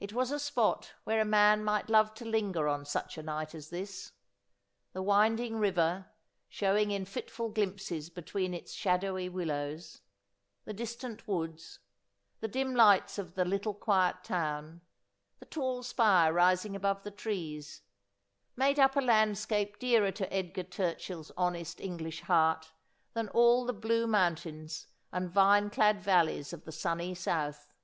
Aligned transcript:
It 0.00 0.14
was 0.14 0.30
a 0.30 0.38
spot 0.38 0.94
where 1.04 1.20
a 1.20 1.24
man 1.26 1.62
might 1.62 1.90
love 1.90 2.14
to 2.14 2.24
linger 2.24 2.68
on 2.68 2.86
such 2.86 3.18
a 3.18 3.22
night 3.22 3.54
as 3.54 3.68
this. 3.68 4.12
The 4.94 5.02
winding 5.02 5.56
river, 5.58 6.06
showing 6.48 6.90
in 6.90 7.04
fitful 7.04 7.50
glimpses 7.50 8.08
between 8.08 8.54
its 8.54 8.72
shadowy 8.72 9.28
willows; 9.28 10.00
the 10.64 10.72
distant 10.72 11.28
woods; 11.28 11.80
the 12.40 12.48
dim 12.48 12.74
lights 12.74 13.18
of 13.18 13.34
the 13.34 13.44
little 13.44 13.74
quiet 13.74 14.24
town; 14.24 14.80
the 15.38 15.44
tall 15.44 15.82
spire 15.82 16.32
rising 16.32 16.74
above 16.74 17.02
the 17.02 17.10
trees; 17.10 17.82
made 18.56 18.78
up 18.78 18.96
a 18.96 19.02
landscape 19.02 19.78
dearer 19.78 20.12
to 20.12 20.32
Edgar 20.32 20.64
Turchill's 20.64 21.30
honest 21.36 21.78
English 21.78 22.22
heart 22.22 22.72
than 23.12 23.28
all 23.28 23.66
the 23.66 23.74
blue 23.74 24.06
mountains 24.06 24.86
and 25.12 25.28
vine 25.30 25.68
clad 25.68 26.00
val 26.00 26.24
leys 26.24 26.54
of 26.54 26.64
the 26.64 26.72
Sunny 26.72 27.14
South. 27.14 27.74